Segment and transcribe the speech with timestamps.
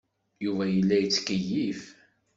[0.43, 1.81] Yuba yella yettkeyyif.